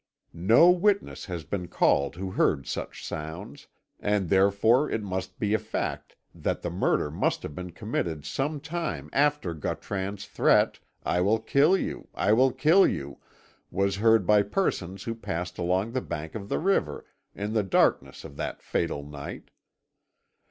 No 0.33 0.71
witness 0.71 1.25
has 1.25 1.43
been 1.43 1.67
called 1.67 2.15
who 2.15 2.31
heard 2.31 2.65
such 2.65 3.05
sounds, 3.05 3.67
and 3.99 4.29
therefore 4.29 4.89
it 4.89 5.03
must 5.03 5.37
be 5.37 5.53
a 5.53 5.59
fact 5.59 6.15
that 6.33 6.63
the 6.63 6.71
murder 6.71 7.11
must 7.11 7.43
have 7.43 7.53
been 7.53 7.69
committed 7.69 8.25
some 8.25 8.59
time 8.59 9.11
after 9.13 9.53
Gautran's 9.53 10.25
threat, 10.25 10.79
'I 11.05 11.21
will 11.21 11.39
kill 11.39 11.77
you, 11.77 12.07
I 12.15 12.33
will 12.33 12.51
kill 12.51 12.87
you!' 12.87 13.19
was 13.69 13.97
heard 13.97 14.25
by 14.25 14.41
persons 14.41 15.03
who 15.03 15.13
passed 15.13 15.59
along 15.59 15.91
the 15.91 16.01
bank 16.01 16.33
of 16.33 16.49
the 16.49 16.57
river 16.57 17.05
in 17.35 17.53
the 17.53 17.61
darkness 17.61 18.23
of 18.23 18.37
that 18.37 18.63
fatal 18.63 19.03
night. 19.03 19.51